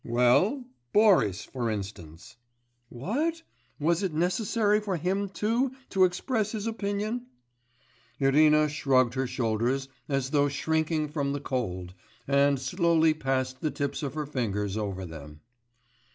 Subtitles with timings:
[0.03, 2.35] 'Well, Boris for instance'
[2.89, 3.43] 'What?
[3.79, 7.27] was it necessary for him too to express his opinion?'
[8.19, 11.93] Irina shrugged her shoulders as though shrinking from the cold,
[12.27, 15.41] and slowly passed the tips of her fingers over them.